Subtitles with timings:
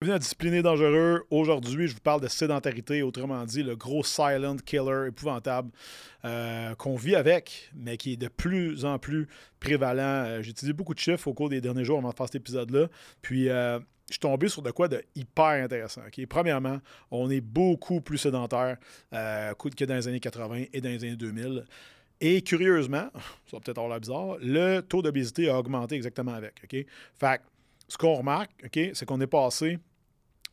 [0.00, 1.26] Bienvenue à Discipliné Dangereux.
[1.28, 5.72] Aujourd'hui, je vous parle de sédentarité, autrement dit, le gros silent killer épouvantable
[6.24, 9.26] euh, qu'on vit avec, mais qui est de plus en plus
[9.58, 10.24] prévalent.
[10.24, 12.36] Euh, j'ai utilisé beaucoup de chiffres au cours des derniers jours avant de faire cet
[12.36, 12.86] épisode-là.
[13.22, 16.02] Puis, euh, je suis tombé sur de quoi de hyper intéressant.
[16.28, 16.78] Premièrement,
[17.10, 18.76] on est beaucoup plus sédentaire
[19.10, 21.64] que dans les années 80 et dans les années 2000.
[22.20, 23.08] Et curieusement,
[23.46, 26.54] ça va peut-être avoir l'air bizarre, le taux d'obésité a augmenté exactement avec.
[27.18, 27.40] Fait
[27.88, 29.78] ce qu'on remarque, OK, c'est qu'on est passé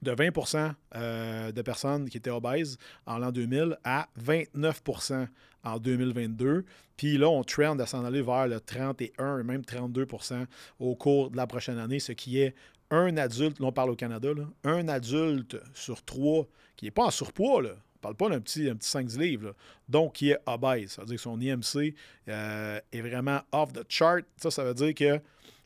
[0.05, 5.27] de 20% euh, de personnes qui étaient obèses en l'an 2000 à 29%
[5.63, 6.63] en 2022.
[6.95, 10.45] Puis là, on trend à s'en aller vers le 31 et même 32%
[10.79, 12.55] au cours de la prochaine année, ce qui est
[12.91, 14.29] un adulte, là on parle au Canada,
[14.63, 18.69] un adulte sur trois qui n'est pas en surpoids, là, on parle pas d'un petit,
[18.69, 19.55] un petit 5 livres,
[19.89, 20.91] donc qui est obèse.
[20.91, 21.95] Ça veut dire que son IMC
[22.29, 24.23] euh, est vraiment off the chart.
[24.37, 25.17] Ça, ça veut dire que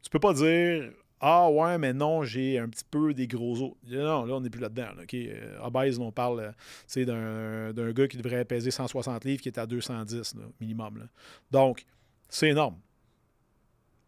[0.01, 0.89] tu peux pas dire
[1.21, 3.73] ah ouais, mais non, j'ai un petit peu des gros os.
[3.89, 4.89] Non, là, on n'est plus là-dedans.
[4.97, 6.53] Là, euh, Obèse, on parle
[6.97, 11.07] euh, d'un gars qui devrait peser 160 livres qui est à 210 minimum.
[11.51, 11.85] Donc,
[12.29, 12.77] c'est énorme.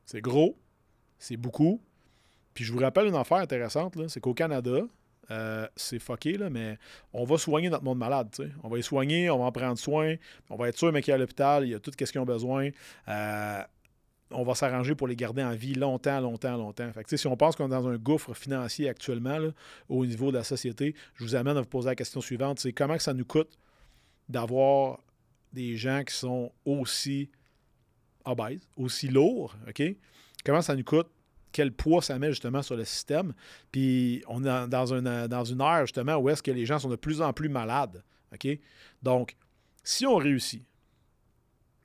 [0.06, 0.58] C'est gros,
[1.20, 1.82] c'est beaucoup.
[2.54, 4.82] Puis je vous rappelle une affaire intéressante, c'est qu'au Canada,
[5.32, 6.78] euh, c'est fucké, mais
[7.14, 8.30] on va soigner notre monde malade.
[8.64, 10.16] On va y soigner, on va en prendre soin,
[10.50, 12.26] on va être sûr, mais qu'il à l'hôpital, il y a tout ce qu'ils ont
[12.26, 12.70] besoin
[14.32, 16.92] on va s'arranger pour les garder en vie longtemps, longtemps, longtemps.
[17.06, 19.40] Si on pense qu'on est dans un gouffre financier actuellement
[19.90, 22.74] au niveau de la société, je vous amène à vous poser la question suivante, c'est
[22.74, 23.58] comment ça nous coûte
[24.30, 25.00] d'avoir
[25.54, 27.30] des gens qui sont aussi
[28.26, 29.82] obèses, aussi lourds, OK?
[30.46, 31.08] Comment ça nous coûte?
[31.52, 33.34] Quel poids ça met justement sur le système?
[33.72, 36.90] Puis on est dans une, dans une ère justement où est-ce que les gens sont
[36.90, 38.48] de plus en plus malades, OK?
[39.04, 39.36] Donc,
[39.84, 40.64] si on réussit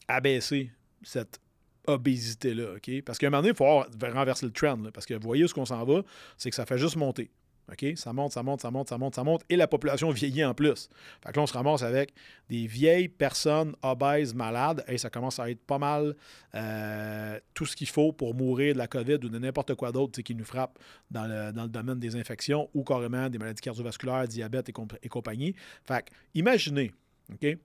[0.07, 0.71] à baisser
[1.03, 1.41] cette
[1.87, 3.03] obésité-là, OK?
[3.05, 3.85] Parce qu'à un moment donné, il faut
[4.15, 6.03] renverser le trend, parce que vous voyez où ce qu'on s'en va,
[6.37, 7.31] c'est que ça fait juste monter.
[7.71, 7.85] OK?
[7.97, 10.55] Ça monte, ça monte, ça monte, ça monte, ça monte, et la population vieillit en
[10.55, 10.89] plus.
[11.23, 12.15] Fait que là, on se ramasse avec
[12.49, 16.15] des vieilles personnes obèses, malades, et ça commence à être pas mal
[16.55, 20.21] euh, tout ce qu'il faut pour mourir de la COVID ou de n'importe quoi d'autre
[20.21, 20.79] qui nous frappe
[21.11, 25.55] dans le, domaine des infections ou carrément des maladies cardiovasculaires, diabète et, et compagnie.
[25.85, 26.93] Fait que, imaginez,
[27.33, 27.59] OK?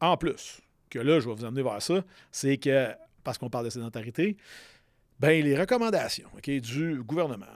[0.00, 2.02] En plus, que là, je vais vous amener vers ça,
[2.32, 2.88] c'est que
[3.24, 4.36] parce qu'on parle de sédentarité,
[5.18, 7.46] ben, les recommandations du gouvernement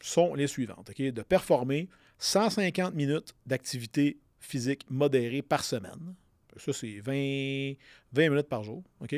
[0.00, 0.90] sont les suivantes.
[0.98, 1.88] de performer
[2.18, 6.14] 150 minutes d'activité physique modérée par semaine.
[6.56, 7.74] Ça, c'est 20,
[8.12, 8.82] 20 minutes par jour.
[9.00, 9.14] OK?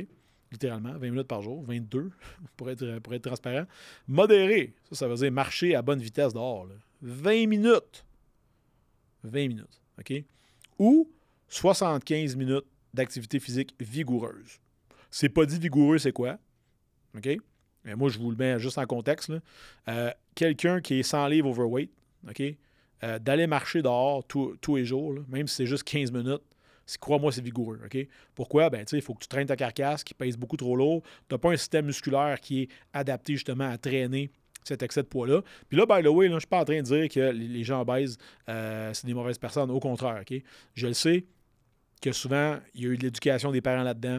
[0.53, 2.11] Littéralement, 20 minutes par jour, 22
[2.57, 3.65] pour être, pour être transparent.
[4.09, 6.69] Modéré, ça, ça veut dire marcher à bonne vitesse dehors.
[7.03, 8.05] 20 minutes.
[9.25, 9.81] 20 minutes.
[9.99, 10.25] OK?
[10.79, 11.11] Ou
[11.49, 14.61] 75 minutes d'activité physique vigoureuse.
[15.11, 16.39] C'est pas dit vigoureux, c'est quoi?
[17.17, 17.29] OK?
[17.85, 19.33] Mais moi, je vous le mets juste en contexte.
[19.89, 21.91] Euh, quelqu'un qui est 100 livres overweight,
[22.29, 22.43] OK?
[23.03, 26.43] Euh, d'aller marcher dehors tous les jours, même si c'est juste 15 minutes,
[26.99, 27.81] crois-moi, c'est vigoureux.
[27.85, 27.97] OK?
[28.35, 28.71] Pourquoi?
[28.71, 31.03] Ben, il faut que tu traînes ta carcasse qui pèse beaucoup trop lourd.
[31.29, 34.31] Tu n'as pas un système musculaire qui est adapté justement à traîner
[34.65, 35.43] cet excès de poids-là.
[35.69, 37.65] Puis là, by the way, je ne suis pas en train de dire que les
[37.65, 38.19] gens obèses,
[38.49, 39.71] euh, c'est des mauvaises personnes.
[39.71, 40.43] Au contraire, OK?
[40.75, 41.25] Je le sais
[42.03, 44.19] que souvent, il y a eu de l'éducation des parents là-dedans.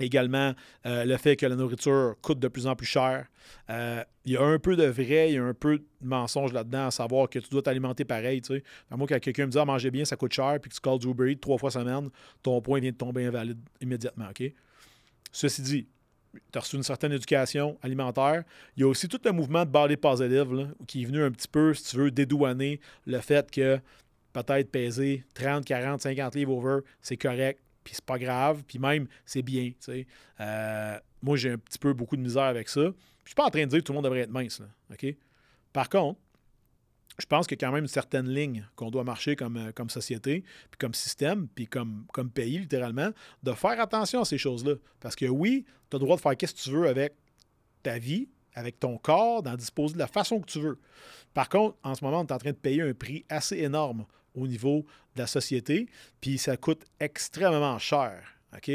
[0.00, 0.54] Également,
[0.86, 3.26] euh, le fait que la nourriture coûte de plus en plus cher.
[3.70, 6.52] Euh, il y a un peu de vrai, il y a un peu de mensonge
[6.52, 8.40] là-dedans, à savoir que tu dois t'alimenter pareil.
[8.42, 8.64] Tu sais.
[8.90, 10.98] moi, quand quelqu'un me dit ah, manger bien, ça coûte cher, puis que tu calls
[10.98, 12.10] du Uber trois fois semaine,
[12.42, 14.28] ton point vient de tomber invalide immédiatement.
[15.30, 15.86] Ceci dit,
[16.52, 18.42] tu as reçu une certaine éducation alimentaire.
[18.76, 21.48] Il y a aussi tout le mouvement de body positive qui est venu un petit
[21.48, 23.78] peu, si tu veux, dédouaner le fait que
[24.32, 29.06] peut-être peser 30, 40, 50 livres over, c'est correct puis c'est pas grave, puis même,
[29.24, 29.70] c'est bien,
[30.40, 32.80] euh, moi, j'ai un petit peu beaucoup de misère avec ça.
[32.80, 35.06] Je suis pas en train de dire que tout le monde devrait être mince, OK?
[35.72, 36.18] Par contre,
[37.18, 39.72] je pense qu'il y a quand même une certaine ligne qu'on doit marcher comme, euh,
[39.72, 43.10] comme société, puis comme système, puis comme, comme pays, littéralement,
[43.42, 44.74] de faire attention à ces choses-là.
[45.00, 47.14] Parce que oui, tu as le droit de faire ce que tu veux avec
[47.82, 50.78] ta vie, avec ton corps, d'en disposer de la façon que tu veux.
[51.34, 54.06] Par contre, en ce moment, on est en train de payer un prix assez énorme
[54.34, 54.84] au niveau
[55.14, 55.88] de la société,
[56.20, 58.22] puis ça coûte extrêmement cher,
[58.56, 58.70] OK?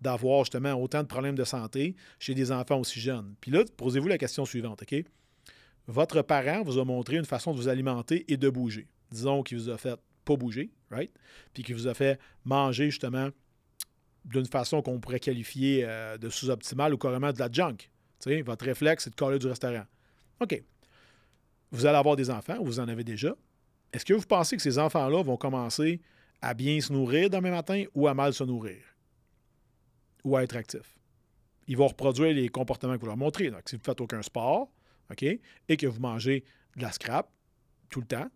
[0.00, 3.34] D'avoir justement autant de problèmes de santé chez des enfants aussi jeunes.
[3.40, 5.04] Puis là, posez-vous la question suivante, OK?
[5.86, 8.88] Votre parent vous a montré une façon de vous alimenter et de bouger.
[9.10, 11.12] Disons qu'il vous a fait pas bouger, right?
[11.54, 13.30] Puis qu'il vous a fait manger justement
[14.24, 17.88] d'une façon qu'on pourrait qualifier euh, de sous-optimale ou carrément de la junk.
[18.44, 19.84] votre réflexe, c'est de coller du restaurant.
[20.40, 20.62] OK.
[21.70, 23.34] Vous allez avoir des enfants, vous en avez déjà.
[23.92, 26.00] Est-ce que vous pensez que ces enfants-là vont commencer
[26.42, 28.82] à bien se nourrir demain matin ou à mal se nourrir?
[30.24, 30.98] Ou à être actifs?
[31.68, 33.50] Ils vont reproduire les comportements que vous leur montrez.
[33.50, 34.70] Donc, si vous ne faites aucun sport,
[35.10, 36.44] OK, et que vous mangez
[36.76, 37.30] de la scrap,
[37.88, 38.28] tout le temps,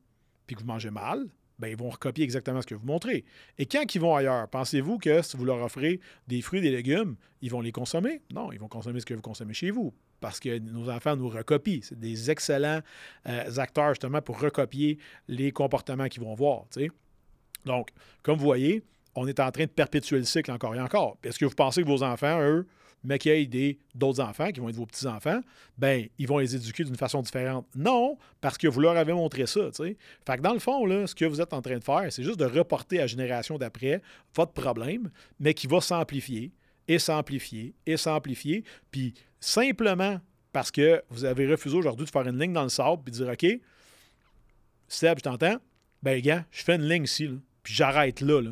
[0.46, 1.28] puis que vous mangez mal,
[1.60, 3.24] ben, ils vont recopier exactement ce que vous montrez.
[3.58, 7.16] Et quand ils vont ailleurs, pensez-vous que si vous leur offrez des fruits des légumes,
[7.42, 8.22] ils vont les consommer?
[8.32, 11.28] Non, ils vont consommer ce que vous consommez chez vous parce que nos enfants nous
[11.28, 11.80] recopient.
[11.82, 12.80] C'est des excellents
[13.26, 14.98] euh, acteurs justement pour recopier
[15.28, 16.64] les comportements qu'ils vont voir.
[17.64, 17.88] Donc,
[18.22, 18.82] comme vous voyez,
[19.14, 21.18] on est en train de perpétuer le cycle encore et encore.
[21.24, 22.66] Est-ce que vous pensez que vos enfants, eux,
[23.02, 25.40] mais qu'il y ait d'autres enfants qui vont être vos petits-enfants,
[25.78, 27.66] ben ils vont les éduquer d'une façon différente.
[27.74, 29.70] Non, parce que vous leur avez montré ça.
[29.72, 29.96] Fait
[30.36, 32.38] que dans le fond, là, ce que vous êtes en train de faire, c'est juste
[32.38, 34.02] de reporter à la génération d'après
[34.34, 36.52] votre problème, mais qui va s'amplifier
[36.88, 38.64] et s'amplifier et s'amplifier.
[38.90, 40.20] Puis simplement
[40.52, 43.24] parce que vous avez refusé aujourd'hui de faire une ligne dans le sable puis de
[43.24, 43.60] dire OK,
[44.88, 45.56] Seb, je t'entends,
[46.02, 47.28] ben gars, je fais une ligne ici,
[47.62, 48.40] puis j'arrête là.
[48.40, 48.50] là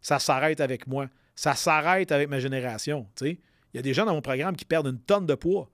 [0.00, 1.08] ça s'arrête avec moi.
[1.34, 3.06] Ça s'arrête avec ma génération.
[3.16, 3.38] sais.
[3.76, 5.68] Il y a des gens dans mon programme qui perdent une tonne de poids.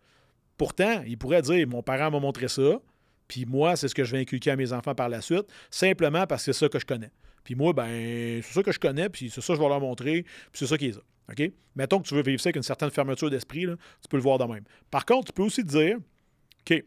[0.56, 2.80] Pourtant, ils pourraient dire Mon parent m'a montré ça,
[3.28, 6.26] puis moi, c'est ce que je vais inculquer à mes enfants par la suite, simplement
[6.26, 7.12] parce que c'est ça que je connais.
[7.44, 9.80] Puis moi, ben, c'est ça que je connais, puis c'est ça que je vais leur
[9.80, 11.00] montrer, puis c'est ça qui est ça.
[11.30, 11.52] OK?
[11.76, 14.38] Mettons que tu veux vivre ça avec une certaine fermeture d'esprit, tu peux le voir
[14.38, 14.64] de même.
[14.90, 16.84] Par contre, tu peux aussi te dire OK,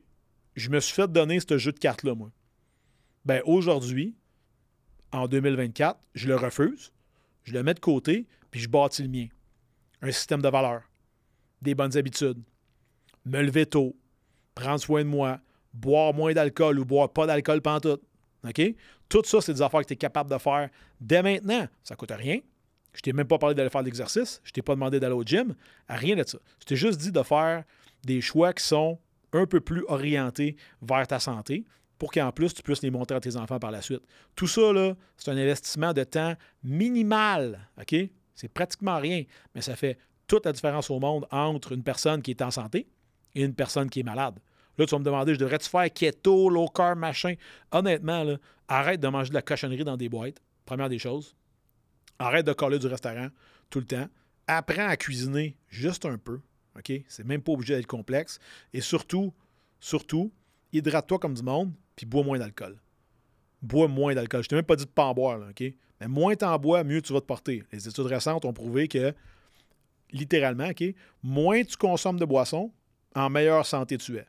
[0.54, 2.30] je me suis fait donner ce jeu de cartes-là, moi.
[3.24, 4.18] Ben, aujourd'hui,
[5.14, 6.92] en 2024, je le refuse,
[7.46, 9.28] je le mets de côté, puis je bâtis le mien.
[10.02, 10.84] Un système de valeurs
[11.66, 12.42] des bonnes habitudes,
[13.26, 13.96] me lever tôt,
[14.54, 15.40] prendre soin de moi,
[15.74, 18.02] boire moins d'alcool ou boire pas d'alcool pantoute.
[18.48, 18.62] OK?
[19.10, 20.70] Tout ça, c'est des affaires que tu es capable de faire
[21.02, 21.68] dès maintenant.
[21.84, 22.40] Ça ne coûte rien.
[22.94, 24.42] Je t'ai même pas parlé d'aller faire de l'exercice.
[24.44, 25.54] Je t'ai pas demandé d'aller au gym.
[25.90, 26.38] Rien de ça.
[26.60, 27.64] Je t'ai juste dit de faire
[28.04, 29.00] des choix qui sont
[29.34, 31.66] un peu plus orientés vers ta santé
[31.98, 34.02] pour qu'en plus, tu puisses les montrer à tes enfants par la suite.
[34.36, 37.68] Tout ça, là, c'est un investissement de temps minimal.
[37.80, 37.96] OK?
[38.34, 39.24] C'est pratiquement rien,
[39.54, 42.88] mais ça fait toute la différence au monde entre une personne qui est en santé
[43.34, 44.40] et une personne qui est malade.
[44.78, 47.36] Là, tu vas me demander, je devrais-tu faire keto, low carb, machin?
[47.72, 48.38] Honnêtement,
[48.68, 51.36] arrête de manger de la cochonnerie dans des boîtes, première des choses.
[52.20, 53.28] Arrête de coller du restaurant
[53.70, 54.08] tout le temps.
[54.48, 56.40] Apprends à cuisiner juste un peu.
[56.78, 56.92] OK?
[57.08, 58.40] C'est même pas obligé d'être complexe.
[58.74, 59.34] Et surtout,
[59.80, 60.32] surtout,
[60.74, 62.78] hydrate-toi comme du monde, puis bois moins d'alcool.
[63.62, 64.44] Bois moins d'alcool.
[64.44, 65.64] Je t'ai même pas dit de pas en boire, OK?
[66.02, 67.64] Mais moins t'en bois, mieux tu vas te porter.
[67.72, 69.14] Les études récentes ont prouvé que
[70.16, 70.84] littéralement, OK,
[71.22, 72.72] moins tu consommes de boissons,
[73.16, 74.26] en meilleure santé tu es.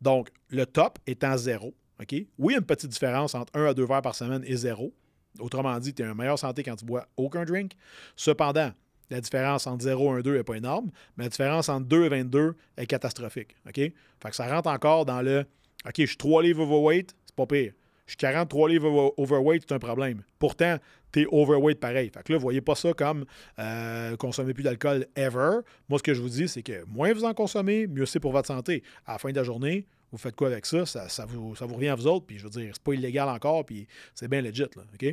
[0.00, 1.74] Donc, le top étant zéro.
[2.00, 2.12] OK?
[2.12, 4.56] Oui, il y a une petite différence entre 1 à 2 verres par semaine et
[4.56, 4.92] zéro.
[5.38, 7.72] Autrement dit, tu es en meilleure santé quand tu bois aucun drink.
[8.16, 8.72] Cependant,
[9.08, 12.04] la différence entre 0 et 1 2 n'est pas énorme, mais la différence entre 2
[12.04, 13.56] et 22 est catastrophique.
[13.66, 13.76] OK?
[13.76, 13.94] Fait
[14.24, 15.46] que ça rentre encore dans le
[15.86, 17.72] OK, je suis 3 livres overweight, c'est pas pire.
[18.06, 20.22] Je suis 43 livres overweight, c'est un problème.
[20.38, 20.78] Pourtant,
[21.12, 22.10] tu es overweight pareil.
[22.14, 23.24] Fait que là, voyez pas ça comme
[23.58, 25.58] euh, consommer plus d'alcool ever.
[25.88, 28.32] Moi, ce que je vous dis, c'est que moins vous en consommez, mieux c'est pour
[28.32, 28.82] votre santé.
[29.06, 30.86] À la fin de la journée, vous faites quoi avec ça?
[30.86, 32.26] Ça, vous, ça vous, revient à vous autres.
[32.26, 34.64] Puis je veux dire, c'est pas illégal encore, puis c'est bien legit.
[34.64, 35.12] OK?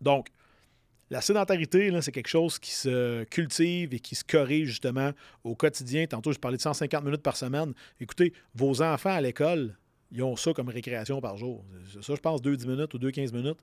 [0.00, 0.28] Donc,
[1.10, 5.12] la sédentarité, c'est quelque chose qui se cultive et qui se corrige justement
[5.42, 6.06] au quotidien.
[6.06, 7.72] Tantôt, je parlais de 150 minutes par semaine.
[8.00, 9.76] Écoutez, vos enfants à l'école,
[10.14, 11.64] ils ont ça comme récréation par jour.
[12.00, 13.58] Ça, je pense, 2-10 minutes ou 2-15 minutes.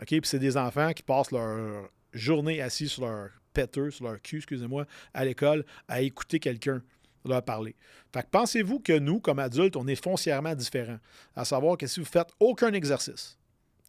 [0.00, 0.08] OK?
[0.08, 4.38] Puis c'est des enfants qui passent leur journée assis sur leur péteux, sur leur cul,
[4.38, 4.84] excusez-moi,
[5.14, 6.82] à l'école, à écouter quelqu'un
[7.24, 7.76] leur parler.
[8.12, 10.98] Fait que pensez-vous que nous, comme adultes, on est foncièrement différents?
[11.36, 13.38] À savoir que si vous faites aucun exercice,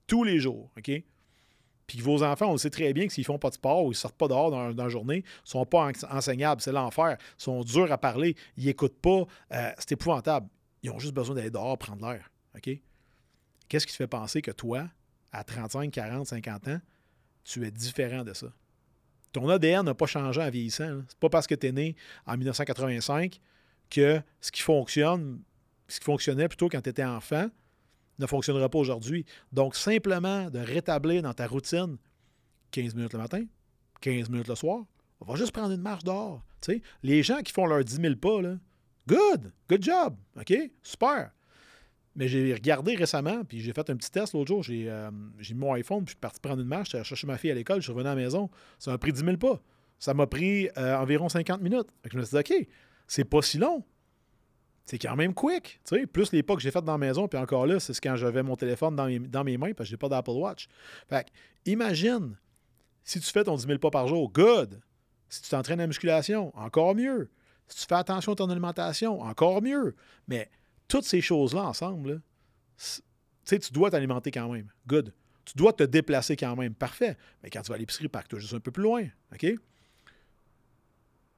[0.06, 0.92] tous les jours, OK?
[1.88, 3.92] Puis vos enfants, on le sait très bien que s'ils font pas de sport ou
[3.92, 6.62] ils sortent pas dehors dans, la journée, ils sont pas enseignables.
[6.62, 7.18] C'est l'enfer.
[7.20, 8.36] Ils sont durs à parler.
[8.56, 9.26] Ils n'écoutent pas.
[9.52, 10.48] Euh, c'est épouvantable.
[10.84, 12.30] Ils ont juste besoin d'aller dehors prendre l'air.
[12.56, 12.70] OK?
[13.68, 14.88] Qu'est-ce qui te fait penser que toi,
[15.32, 16.80] à 35, 40, 50 ans,
[17.44, 18.48] tu es différent de ça?
[19.32, 21.02] Ton ADN n'a pas changé en vieillissant.
[21.08, 21.96] C'est pas parce que tu es né
[22.28, 23.40] en 1985
[23.90, 25.42] que ce qui fonctionne,
[25.88, 27.50] ce qui fonctionnait plutôt quand tu étais enfant,
[28.20, 29.26] ne fonctionnera pas aujourd'hui.
[29.52, 31.98] Donc, simplement de rétablir dans ta routine
[32.72, 33.44] 15 minutes le matin,
[34.02, 34.86] 15 minutes le soir,
[35.20, 36.44] on va juste prendre une marche dehors.
[37.02, 38.58] Les gens qui font leurs 10 000 pas, là,
[39.08, 40.16] Good, good job.
[40.40, 41.32] OK, super.
[42.16, 44.64] Mais j'ai regardé récemment, puis j'ai fait un petit test l'autre jour.
[44.64, 46.92] J'ai euh, mis mon iPhone, puis je suis parti prendre une marche.
[46.92, 48.50] J'ai cherché ma fille à l'école, je suis revenu à la maison.
[48.78, 49.60] Ça m'a pris 10 000 pas.
[49.98, 51.88] Ça m'a pris euh, environ 50 minutes.
[52.10, 52.68] je me suis dit, OK,
[53.08, 53.84] c'est pas si long.
[54.86, 55.80] C'est quand même quick.
[56.12, 58.44] Plus les pas que j'ai fait dans la maison, puis encore là, c'est quand j'avais
[58.44, 60.68] mon téléphone dans mes, mains, parce que j'ai pas d'Apple Watch.
[61.08, 61.26] Fait
[61.66, 62.38] imagine,
[63.04, 64.82] si tu fais ton 10 000 pas par jour, good.
[65.30, 67.30] Si tu t'entraînes à la musculation, encore mieux.
[67.68, 69.96] Si tu fais attention à ton alimentation, encore mieux.
[70.28, 70.50] Mais
[70.88, 72.22] toutes ces choses-là ensemble,
[73.46, 74.72] tu dois t'alimenter quand même.
[74.88, 75.14] Good.
[75.46, 76.74] Tu dois te déplacer quand même.
[76.74, 77.18] Parfait.
[77.42, 79.06] Mais quand tu vas à l'épicerie, parque-toi juste un peu plus loin.
[79.34, 79.46] OK?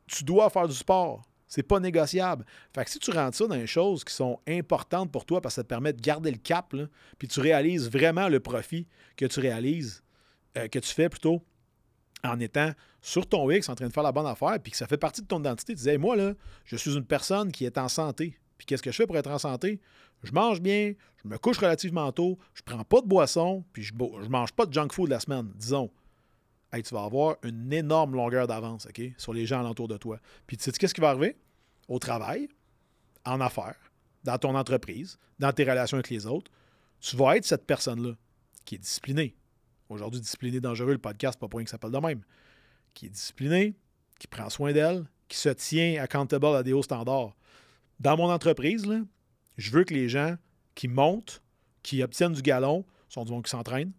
[0.07, 1.23] Tu dois faire du sport.
[1.47, 2.45] C'est pas négociable.
[2.73, 5.53] Fait que si tu rentres ça dans les choses qui sont importantes pour toi parce
[5.53, 6.75] que ça te permet de garder le cap,
[7.17, 10.03] puis tu réalises vraiment le profit que tu réalises,
[10.57, 11.41] euh, que tu fais plutôt
[12.25, 14.87] en étant sur ton X en train de faire la bonne affaire, puis que ça
[14.87, 15.73] fait partie de ton identité.
[15.73, 16.33] Tu disais, moi, là,
[16.65, 18.37] je suis une personne qui est en santé.
[18.57, 19.79] Puis qu'est-ce que je fais pour être en santé?
[20.23, 23.93] Je mange bien, je me couche relativement tôt, je prends pas de boisson, puis je,
[23.93, 25.91] je mange pas de junk food la semaine, disons.
[26.73, 28.85] Tu vas avoir une énorme longueur d'avance,
[29.17, 30.19] sur les gens alentour de toi.
[30.45, 31.37] Puis tu sais qu'est-ce qui va arriver?
[31.87, 32.49] Au travail,
[33.23, 33.77] en affaires,
[34.25, 36.51] dans ton entreprise, dans tes relations avec les autres,
[36.99, 38.15] tu vas être cette personne-là
[38.65, 39.37] qui est disciplinée.
[39.89, 42.21] Aujourd'hui, discipliné dangereux, le podcast, pas pour rien que ça s'appelle de même.
[42.93, 43.75] Qui est discipliné,
[44.19, 47.35] qui prend soin d'elle, qui se tient accountable à des hauts standards.
[47.99, 48.85] Dans mon entreprise,
[49.57, 50.35] je veux que les gens
[50.73, 51.41] qui montent,
[51.83, 53.93] qui obtiennent du galon, sont du monde qui s'entraînent,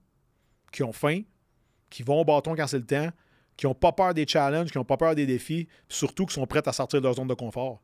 [0.73, 1.23] qui ont faim,
[1.89, 3.11] qui vont au bâton quand c'est le temps,
[3.57, 6.47] qui n'ont pas peur des challenges, qui n'ont pas peur des défis, surtout qui sont
[6.47, 7.81] prêts à sortir de leur zone de confort.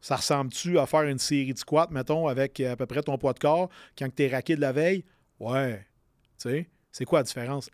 [0.00, 3.32] Ça ressemble-tu à faire une série de squats, mettons, avec à peu près ton poids
[3.32, 3.68] de corps,
[3.98, 5.04] quand tu es raqué de la veille?
[5.40, 5.86] Ouais.
[6.38, 7.70] Tu sais, c'est quoi la différence?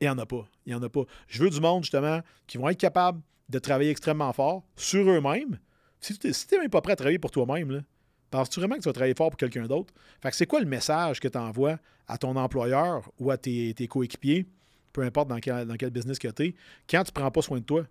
[0.00, 0.46] Il n'y en a pas.
[0.66, 1.02] Il n'y en a pas.
[1.26, 5.58] Je veux du monde, justement, qui vont être capables de travailler extrêmement fort sur eux-mêmes,
[6.00, 7.82] si tu n'es même pas prêt à travailler pour toi-même,
[8.30, 9.92] penses-tu vraiment que tu vas travailler fort pour quelqu'un d'autre?
[10.20, 14.46] Fait c'est quoi le message que tu envoies à ton employeur ou à tes, coéquipiers,
[14.92, 16.54] peu importe dans quel, business que tu es,
[16.88, 17.84] quand tu ne prends pas soin de toi,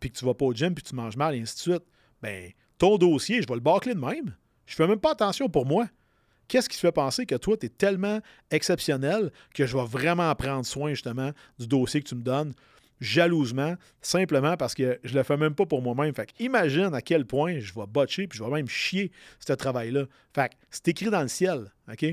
[0.00, 1.84] puis que tu vas pas au gym, puis tu manges mal, et ainsi de suite?
[2.20, 4.34] Ben, ton dossier, je vais le bâcler de même.
[4.66, 5.86] Je fais même pas attention pour moi.
[6.48, 8.20] Qu'est-ce qui te fait penser que toi, tu es tellement
[8.50, 12.52] exceptionnel que je vais vraiment prendre soin justement du dossier que tu me donnes?
[13.00, 16.14] Jalousement, simplement parce que je le fais même pas pour moi-même.
[16.14, 19.10] Fait imagine à quel point je vais botcher puis je vais même chier
[19.40, 20.04] ce travail-là.
[20.34, 22.06] Fait c'est écrit dans le ciel, OK?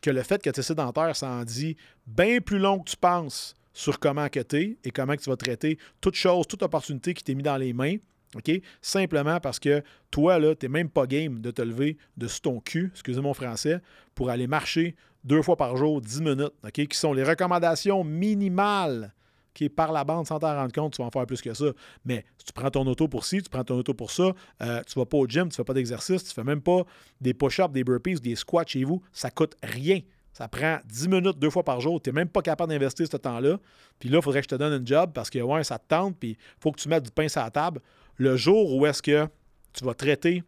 [0.00, 2.96] Que le fait que tu es sédentaire, ça en dit bien plus long que tu
[2.96, 6.62] penses sur comment que tu es et comment que tu vas traiter toute chose, toute
[6.62, 7.96] opportunité qui t'est mise dans les mains.
[8.36, 8.50] OK?
[8.80, 12.60] Simplement parce que toi, là, tu n'es même pas game de te lever de ton
[12.60, 13.80] cul, excusez mon français,
[14.14, 16.86] pour aller marcher deux fois par jour, 10 minutes, OK?
[16.86, 19.12] Qui sont les recommandations minimales
[19.54, 21.66] qui par la bande sans t'en rendre compte, tu vas en faire plus que ça.
[22.04, 24.82] Mais si tu prends ton auto pour ci, tu prends ton auto pour ça, euh,
[24.86, 26.84] tu vas pas au gym, tu fais pas d'exercice, tu fais même pas
[27.20, 30.00] des push-ups, des burpees, des squats chez vous, ça coûte rien.
[30.32, 32.00] Ça prend 10 minutes deux fois par jour.
[32.00, 33.58] Tu n'es même pas capable d'investir ce temps-là.
[33.98, 35.86] Puis là, il faudrait que je te donne un job parce que, ouais, ça te
[35.88, 37.80] tente, puis il faut que tu mettes du pain sur la table.
[38.16, 39.28] Le jour où est-ce que
[39.72, 40.42] tu vas traiter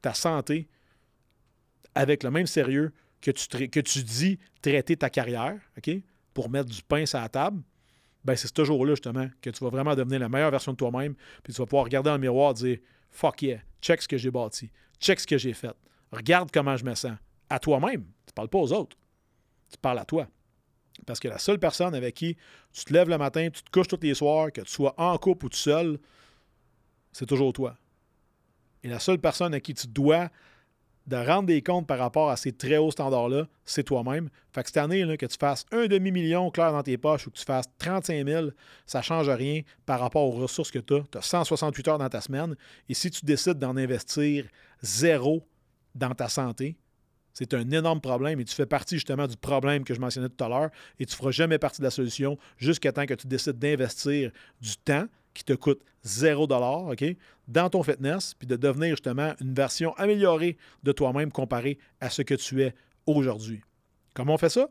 [0.00, 0.68] ta santé
[1.94, 5.90] avec le même sérieux que tu, que tu dis traiter ta carrière, OK,
[6.32, 7.62] pour mettre du pain sur la table,
[8.24, 11.14] ben c'est ce jour-là, justement, que tu vas vraiment devenir la meilleure version de toi-même,
[11.42, 12.78] puis tu vas pouvoir regarder dans le miroir et dire
[13.10, 14.70] Fuck yeah, check ce que j'ai bâti,
[15.00, 15.74] check ce que j'ai fait,
[16.12, 17.16] regarde comment je me sens.
[17.50, 18.04] À toi-même.
[18.26, 18.96] Tu parles pas aux autres.
[19.70, 20.28] Tu parles à toi.
[21.06, 22.36] Parce que la seule personne avec qui
[22.72, 25.16] tu te lèves le matin, tu te couches tous les soirs, que tu sois en
[25.16, 25.98] couple ou tout seul,
[27.12, 27.76] c'est toujours toi.
[28.82, 30.30] Et la seule personne à qui tu dois
[31.08, 34.28] de rendre des comptes par rapport à ces très hauts standards-là, c'est toi-même.
[34.52, 37.30] Fait que cette année, là, que tu fasses un demi-million clair dans tes poches ou
[37.30, 38.48] que tu fasses 35 000,
[38.84, 41.02] ça ne change rien par rapport aux ressources que tu as.
[41.10, 42.54] Tu as 168 heures dans ta semaine.
[42.90, 44.44] Et si tu décides d'en investir
[44.82, 45.46] zéro
[45.94, 46.76] dans ta santé,
[47.32, 50.44] c'est un énorme problème et tu fais partie justement du problème que je mentionnais tout
[50.44, 53.28] à l'heure et tu ne feras jamais partie de la solution jusqu'à temps que tu
[53.28, 55.06] décides d'investir du temps
[55.38, 56.48] qui te coûte 0
[56.90, 57.04] OK,
[57.46, 62.22] dans ton fitness, puis de devenir justement une version améliorée de toi-même comparé à ce
[62.22, 62.74] que tu es
[63.06, 63.62] aujourd'hui.
[64.14, 64.68] Comment on fait ça?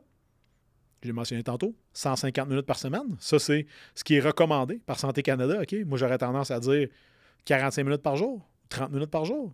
[1.01, 3.15] J'ai mentionné tantôt, 150 minutes par semaine.
[3.19, 5.62] Ça, c'est ce qui est recommandé par Santé Canada.
[5.62, 5.74] OK?
[5.86, 6.89] Moi, j'aurais tendance à dire
[7.45, 9.53] 45 minutes par jour, 30 minutes par jour.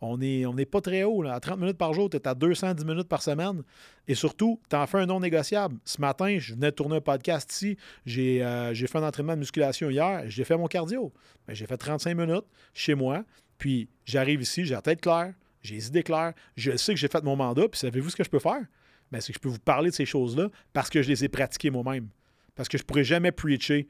[0.00, 1.24] On n'est pas très haut.
[1.26, 3.62] À 30 minutes par jour, tu es à 210 minutes par semaine.
[4.06, 5.78] Et surtout, tu en fais un non négociable.
[5.84, 7.76] Ce matin, je venais de tourner un podcast ici.
[8.04, 10.24] J'ai euh, fait un entraînement de musculation hier.
[10.26, 11.12] J'ai fait mon cardio.
[11.46, 13.24] Ben, j'ai fait 35 minutes chez moi.
[13.58, 16.34] Puis j'arrive ici, j'ai la tête claire, j'ai les idées claires.
[16.56, 17.68] Je sais que j'ai fait mon mandat.
[17.68, 18.62] Puis savez-vous ce que je peux faire?
[19.10, 21.28] Ben, c'est que je peux vous parler de ces choses-là parce que je les ai
[21.28, 22.08] pratiquées moi-même.
[22.54, 23.88] Parce que je ne pourrais jamais preacher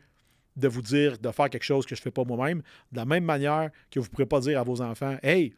[0.56, 2.62] de vous dire de faire quelque chose que je ne fais pas moi-même.
[2.92, 5.54] De la même manière que vous ne pourrez pas dire à vos enfants Hey,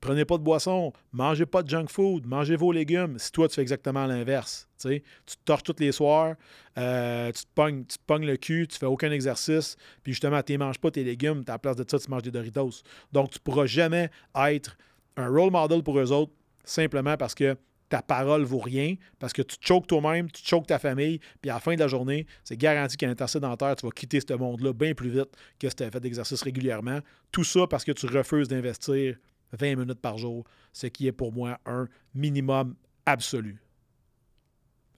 [0.00, 3.18] Prenez pas de boisson, mangez pas de junk food, mangez vos légumes.
[3.18, 6.36] Si toi, tu fais exactement l'inverse, tu te torches tous les soirs,
[6.78, 10.78] euh, tu, te pognes, le cul, tu fais aucun exercice, puis justement, tu ne manges
[10.78, 12.82] pas tes légumes, à la place de ça, tu manges des Doritos.
[13.12, 14.76] Donc, tu ne pourras jamais être
[15.16, 16.32] un role model pour eux autres
[16.64, 17.56] simplement parce que
[17.88, 21.54] ta parole vaut rien, parce que tu choques toi-même, tu choques ta famille, puis à
[21.54, 24.94] la fin de la journée, c'est garanti qu'à l'intercédentaire, tu vas quitter ce monde-là bien
[24.94, 27.00] plus vite que si tu as fait d'exercice régulièrement.
[27.32, 29.16] Tout ça parce que tu refuses d'investir
[29.52, 32.74] 20 minutes par jour, ce qui est pour moi un minimum
[33.06, 33.60] absolu.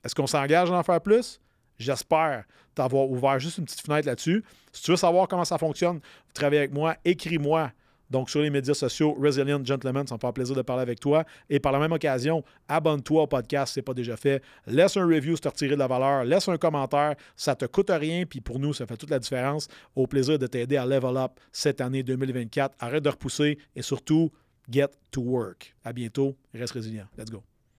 [0.04, 1.40] Est-ce qu'on s'engage à en faire plus?
[1.78, 4.44] J'espère t'avoir ouvert juste une petite fenêtre là-dessus.
[4.72, 6.00] Si tu veux savoir comment ça fonctionne,
[6.34, 7.72] travaille avec moi, écris-moi
[8.10, 11.24] Donc, sur les médias sociaux, Resilient Gentleman, ça me fait plaisir de parler avec toi.
[11.48, 14.42] Et par la même occasion, abonne-toi au podcast si ce n'est pas déjà fait.
[14.66, 16.24] Laisse un review si tu as retiré de la valeur.
[16.24, 17.14] Laisse un commentaire.
[17.36, 18.24] Ça ne te coûte rien.
[18.26, 19.68] Puis pour nous, ça fait toute la différence.
[19.94, 22.74] Au plaisir de t'aider à level up cette année 2024.
[22.80, 24.30] Arrête de repousser et surtout,
[24.68, 25.74] get to work.
[25.84, 26.36] À bientôt.
[26.52, 27.06] Reste résilient.
[27.16, 27.42] Let's go.